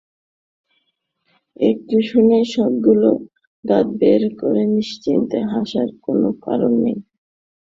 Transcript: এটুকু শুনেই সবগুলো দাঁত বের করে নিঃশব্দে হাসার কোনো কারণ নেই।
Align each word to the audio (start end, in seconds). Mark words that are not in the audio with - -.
এটুকু 1.59 1.97
শুনেই 2.09 2.45
সবগুলো 2.53 3.09
দাঁত 3.63 3.87
বের 3.99 4.21
করে 4.39 4.63
নিঃশব্দে 4.73 5.39
হাসার 5.51 5.89
কোনো 6.05 6.29
কারণ 6.45 6.71
নেই। 6.83 6.97